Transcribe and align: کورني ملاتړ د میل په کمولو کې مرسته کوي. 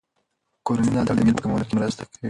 کورني 0.65 0.89
ملاتړ 0.91 1.15
د 1.17 1.21
میل 1.25 1.35
په 1.37 1.43
کمولو 1.43 1.67
کې 1.67 1.73
مرسته 1.79 2.01
کوي. 2.05 2.17